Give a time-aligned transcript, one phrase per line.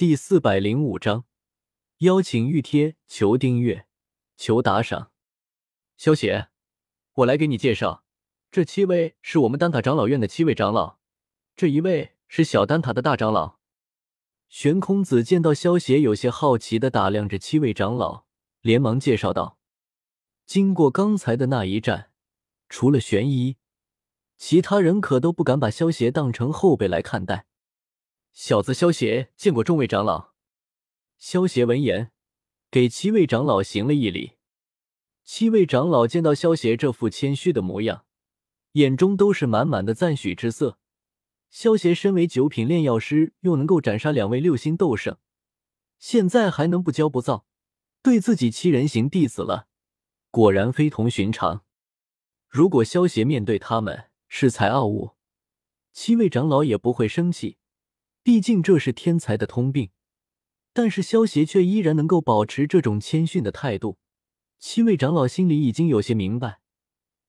[0.00, 1.26] 第四百零五章，
[1.98, 3.86] 邀请玉贴，求订阅，
[4.34, 5.12] 求打赏。
[5.98, 6.48] 萧邪，
[7.12, 8.02] 我来给你介绍，
[8.50, 11.00] 这七位是我们丹塔长老院的七位长老，
[11.54, 13.58] 这一位是小丹塔的大长老。
[14.48, 18.24] 玄空子见到萧邪，有些好奇的打量着七位长老，
[18.62, 19.58] 连忙介绍道
[20.46, 22.10] ：“经过刚才的那一战，
[22.70, 23.58] 除了玄一，
[24.38, 27.44] 其他人可都不敢把萧邪当成后辈来看待。”
[28.32, 30.32] 小子萧邪见过众位长老。
[31.18, 32.12] 萧邪闻言，
[32.70, 34.38] 给七位长老行了一礼。
[35.22, 38.04] 七位长老见到萧邪这副谦虚的模样，
[38.72, 40.78] 眼中都是满满的赞许之色。
[41.50, 45.18] 萧邪身为九品炼药师，又能够斩杀两位六星斗圣，
[45.98, 47.44] 现在还能不骄不躁，
[48.02, 49.68] 对自己七人行弟子了，
[50.30, 51.64] 果然非同寻常。
[52.48, 55.16] 如果萧邪面对他们恃才傲物，
[55.92, 57.58] 七位长老也不会生气。
[58.22, 59.90] 毕竟这是天才的通病，
[60.72, 63.98] 但是萧协却依然能够保持这种谦逊的态度。
[64.58, 66.60] 七位长老心里已经有些明白，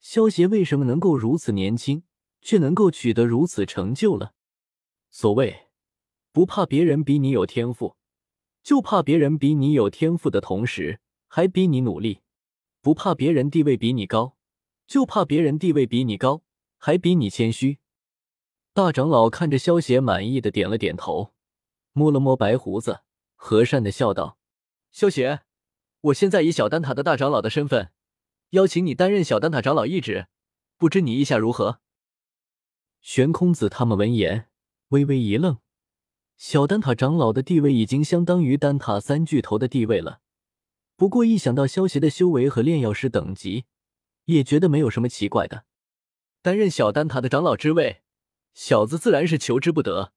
[0.00, 2.04] 萧协为什么能够如此年轻，
[2.40, 4.32] 却能够取得如此成就了。
[5.10, 5.68] 所谓
[6.32, 7.96] 不怕别人比你有天赋，
[8.62, 12.22] 就怕别人比你有天赋的同时还比你努力；
[12.80, 14.36] 不怕别人地位比你高，
[14.86, 16.42] 就怕别人地位比你高
[16.78, 17.78] 还比你谦虚。
[18.78, 21.32] 大长老看着萧邪，满意的点了点头，
[21.94, 23.00] 摸了摸白胡子，
[23.34, 24.38] 和善的笑道
[24.92, 25.40] ：“萧邪，
[26.02, 27.90] 我现在以小丹塔的大长老的身份，
[28.50, 30.28] 邀请你担任小丹塔长老一职，
[30.76, 31.80] 不知你意下如何？”
[33.02, 34.46] 玄空子他们闻言
[34.90, 35.58] 微微一愣，
[36.36, 40.20] 小丹塔长老的地位已经相当于丹塔三巨头的地位了，
[40.94, 43.64] 不过一想到萧邪的修为和炼药师等级，
[44.26, 45.64] 也觉得没有什么奇怪的，
[46.40, 48.02] 担任小丹塔的长老之位。
[48.60, 50.12] 小子自然是求之不得，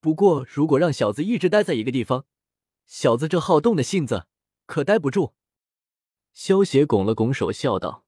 [0.00, 2.24] 不过如果让小子一直待在一个地方，
[2.86, 4.26] 小子这好动的性子
[4.64, 5.34] 可待不住。
[6.32, 8.06] 萧邪拱了拱手，笑道：“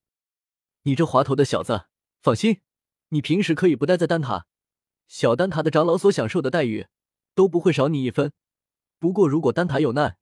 [0.84, 1.88] 你这滑头的小子，
[2.22, 2.62] 放心，
[3.10, 4.46] 你平时可以不待在丹塔，
[5.08, 6.86] 小丹塔的长老所享受的待遇
[7.34, 8.32] 都不会少你一分。
[8.98, 10.16] 不过如果丹塔有难，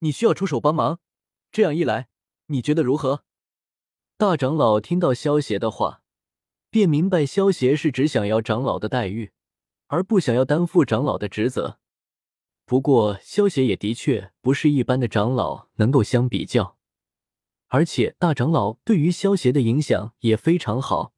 [0.00, 0.98] 你需要出手帮忙，
[1.52, 2.08] 这样一来，
[2.46, 3.22] 你觉得如何？”
[4.18, 6.02] 大长老听到萧邪的话。
[6.76, 9.32] 便明白，萧协是只想要长老的待遇，
[9.86, 11.78] 而不想要担负长老的职责。
[12.66, 16.76] 不过，萧协也的确不是一般的长老能够相比较，
[17.68, 21.14] 而且大长老对于萧协的影响也非常好，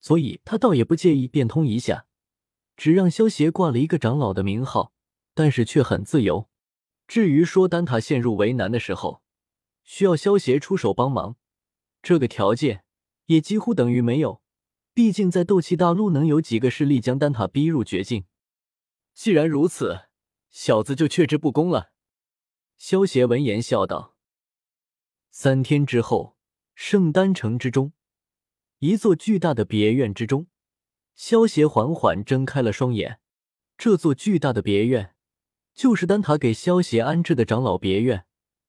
[0.00, 2.06] 所以他倒也不介意变通一下，
[2.76, 4.92] 只让萧协挂了一个长老的名号，
[5.34, 6.48] 但是却很自由。
[7.08, 9.20] 至于说丹塔陷入为难的时候，
[9.82, 11.34] 需要萧协出手帮忙，
[12.00, 12.84] 这个条件
[13.26, 14.40] 也几乎等于没有。
[14.94, 18.26] 毕竟，在斗气大陆，能有几个势力将丹塔逼入绝境？
[19.14, 20.08] 既然如此，
[20.50, 21.92] 小子就却之不恭了。
[22.76, 24.16] 萧协闻言笑道。
[25.30, 26.36] 三天之后，
[26.74, 27.94] 圣丹城之中，
[28.80, 30.48] 一座巨大的别院之中，
[31.14, 33.18] 萧协缓缓睁开了双眼。
[33.78, 35.14] 这座巨大的别院，
[35.72, 38.26] 就是丹塔给萧协安置的长老别院。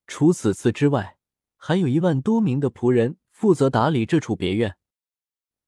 [0.08, 1.18] 除此次之外，
[1.58, 4.78] 还有一万多名的仆人负责打理这处别院。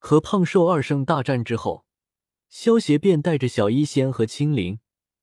[0.05, 1.83] 和胖瘦二圣大战之后，
[2.47, 4.77] 萧协便带着小医仙和青灵，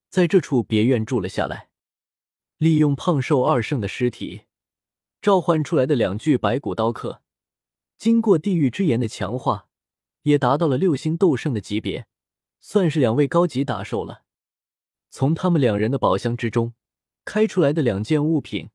[0.09, 1.69] 在这处别院住了下来。
[2.59, 4.43] 利用胖瘦二圣的尸体
[5.21, 7.23] 召唤出来的两具白骨刀客，
[7.97, 9.69] 经过地狱之炎的强化，
[10.23, 12.09] 也达到了六星斗圣的级别，
[12.59, 14.25] 算是两位高级打手了。
[15.11, 16.75] 从他们两人的宝箱之中
[17.25, 18.71] 开出来的两件物品，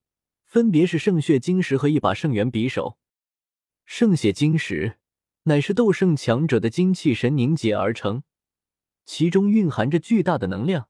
[0.45, 2.97] 分别是圣血晶石和一把圣元匕首。
[3.83, 4.99] 圣血晶石。
[5.47, 8.23] 乃是斗圣强者的精气神凝结而成，
[9.05, 10.89] 其中蕴含着巨大的能量。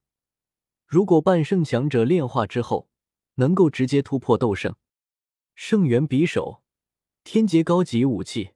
[0.87, 2.89] 如果半圣强者炼化之后，
[3.35, 4.75] 能够直接突破斗圣。
[5.53, 6.63] 圣元匕首，
[7.23, 8.53] 天劫高级武器，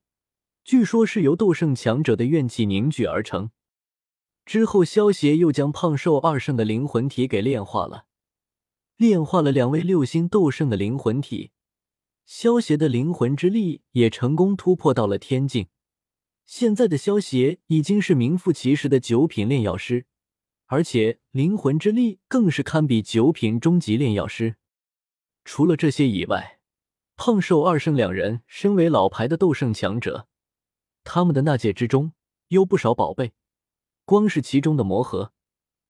[0.64, 3.52] 据说是由斗圣强者的怨气凝聚而成。
[4.44, 8.06] 之后，萧协又将胖瘦二圣的灵魂体给炼化了，
[8.98, 11.52] 炼化了两位六星斗圣的灵魂体，
[12.26, 15.68] 萧协的灵魂之力也成功突破到了天境。
[16.46, 20.06] 现在的萧协已经是名副其实的九品炼药师，
[20.66, 24.58] 而且灵魂之力更是堪比九品中级炼药师。
[25.46, 26.60] 除了这些以外，
[27.16, 30.28] 胖瘦二圣两人身为老牌的斗圣强者，
[31.04, 32.14] 他们的纳戒之中
[32.50, 33.34] 有不少宝贝，
[34.06, 35.34] 光是其中的魔盒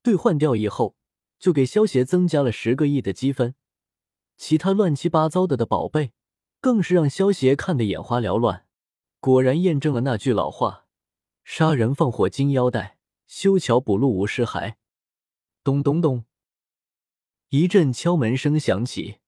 [0.03, 0.95] 兑换掉以后，
[1.39, 3.56] 就给萧协增加了十个亿的积分。
[4.38, 6.13] 其他乱七八糟的的宝贝，
[6.59, 8.65] 更是让萧协看得眼花缭乱。
[9.22, 10.88] 果然验证了那句老话
[11.46, 12.98] ：“杀人放火金腰带，
[13.28, 14.78] 修桥补路无尸骸。”
[15.64, 16.26] 咚咚咚，
[17.50, 19.20] 一阵敲门声响起，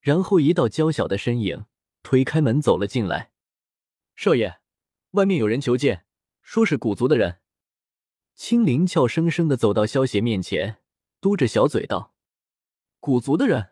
[0.00, 1.66] 然后一道娇小的身影
[2.02, 3.30] 推开门走了进来。
[4.16, 4.58] 少爷，
[5.12, 6.04] 外面有人求见，
[6.42, 7.38] 说是古族的人。
[8.34, 10.82] 青灵俏生生的走到萧邪面前，
[11.20, 12.12] 嘟着小嘴道
[12.98, 13.70] ：“古族的人，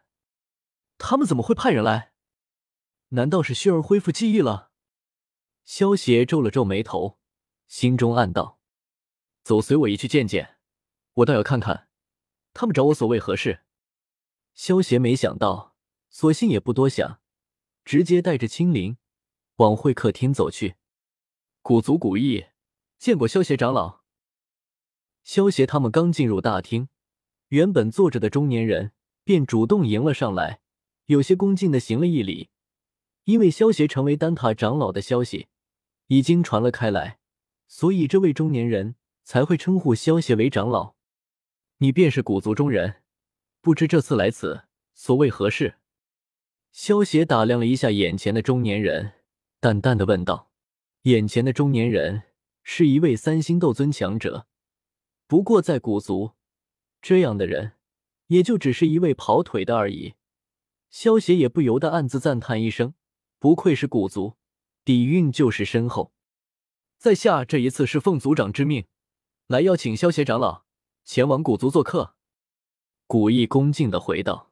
[0.97, 2.13] 他们怎么会派人来？
[3.09, 4.66] 难道是薰儿恢复记忆了？”
[5.67, 7.19] 萧邪皱了皱眉头，
[7.67, 8.61] 心中暗道
[9.43, 10.59] ：“走，随我一去见见，
[11.15, 11.89] 我倒要看看，
[12.55, 13.65] 他们找我所为何事。”
[14.55, 15.75] 萧邪没想到，
[16.09, 17.21] 索性也不多想，
[17.85, 18.97] 直接带着青灵。
[19.57, 20.77] 往会客厅走去，
[21.63, 22.47] 古族古意
[22.99, 24.03] 见过萧邪长老。
[25.25, 26.89] 萧邪他们刚进入大厅，
[27.49, 28.93] 原本坐着的中年人
[29.25, 30.61] 便主动迎了上来，
[31.07, 32.51] 有些恭敬的行了一礼。
[33.25, 35.49] 因为萧邪成为丹塔长老的消息
[36.08, 37.19] 已经传了开来，
[37.67, 40.94] 所以这位中年人才会称呼萧邪为长老。
[41.79, 43.03] 你便是古族中人，
[43.61, 44.62] 不知这次来此
[44.94, 45.76] 所为何事？
[46.73, 49.14] 萧邪打量了一下眼前的中年人。
[49.58, 50.50] 淡淡的问道
[51.03, 52.23] ：“眼前的中年人
[52.62, 54.47] 是一位三星斗尊强者，
[55.26, 56.32] 不过在古族，
[57.00, 57.73] 这样的人
[58.26, 60.14] 也就只是一位跑腿的而已。”
[60.88, 62.94] 萧邪也不由得暗自赞叹一声
[63.41, 64.37] ：“不愧是古族，
[64.87, 66.15] 底蕴就是深厚。”
[66.97, 68.87] 在下这一次是奉族长之命，
[69.49, 70.65] 来邀请萧邪长老
[71.05, 72.15] 前往古族做客。”
[73.06, 74.50] 古意恭敬的回道：“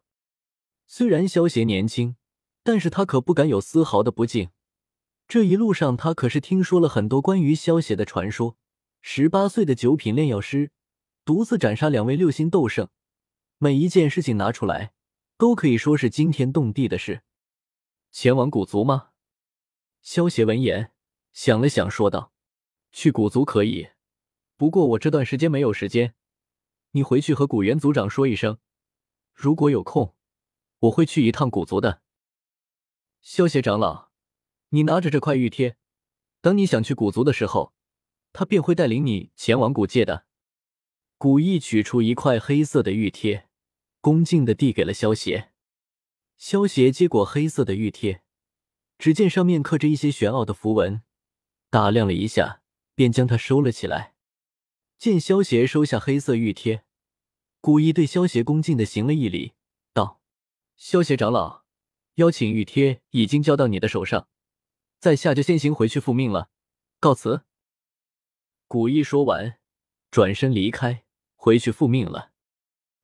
[0.86, 2.16] 虽然萧邪年轻，
[2.62, 4.50] 但是他可不敢有丝毫的不敬。”
[5.26, 8.58] 这一路上，他可是听说了很多关于萧邪的传说。
[9.00, 10.70] 十八岁的九品炼药师，
[11.24, 12.88] 独自斩杀两位六星斗圣，
[13.58, 14.92] 每一件事情拿出来，
[15.38, 17.22] 都可以说是惊天动地的事。
[18.10, 19.10] 前往古族吗？
[20.04, 20.92] 萧邪闻言
[21.32, 22.30] 想了想，说道
[22.92, 23.88] ：“去古族可以，
[24.54, 26.14] 不过我这段时间没有时间。
[26.90, 28.58] 你回去和古元族长说一声，
[29.32, 30.14] 如果有空，
[30.80, 32.02] 我会去一趟古族的。”
[33.22, 34.10] 萧邪长老。
[34.68, 35.78] 你拿着这块玉贴，
[36.42, 37.72] 等你想去古族的时候，
[38.34, 40.26] 他便会带领你前往古界的。
[41.16, 43.48] 古意取出一块黑色的玉贴，
[44.02, 45.52] 恭敬的递给了萧邪。
[46.36, 48.22] 萧邪接过黑色的玉贴，
[49.04, 51.02] 只见上面刻着一些玄奥的符文，
[51.68, 52.62] 打量了一下，
[52.94, 54.14] 便将它收了起来。
[54.96, 56.86] 见萧邪收下黑色玉贴，
[57.60, 59.52] 古意对萧邪恭敬的行了一礼，
[59.92, 60.22] 道
[60.74, 61.64] ：“萧邪长老，
[62.14, 64.26] 邀请玉贴已经交到你的手上。”
[64.98, 66.48] 在下就先行回去复命了，
[66.98, 67.44] 告辞。
[68.66, 69.58] 古一说完，
[70.10, 71.04] 转身离开，
[71.34, 72.32] 回去复命了。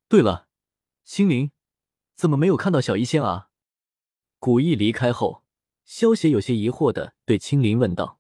[0.09, 0.49] 对了，
[1.05, 1.53] 青灵，
[2.17, 3.51] 怎么没有看到小医仙啊？
[4.39, 5.45] 古一离开后，
[5.93, 8.20] 萧邪有些疑惑的对青灵问道。